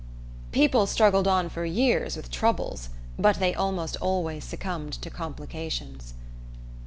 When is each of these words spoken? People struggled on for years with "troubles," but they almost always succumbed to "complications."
People 0.51 0.87
struggled 0.87 1.27
on 1.27 1.47
for 1.47 1.63
years 1.63 2.17
with 2.17 2.31
"troubles," 2.31 2.89
but 3.19 3.35
they 3.35 3.53
almost 3.53 3.97
always 3.97 4.43
succumbed 4.43 4.93
to 4.93 5.11
"complications." 5.11 6.15